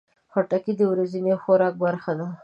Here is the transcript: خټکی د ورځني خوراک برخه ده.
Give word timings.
خټکی 0.31 0.73
د 0.77 0.81
ورځني 0.91 1.33
خوراک 1.41 1.73
برخه 1.83 2.11
ده. 2.19 2.27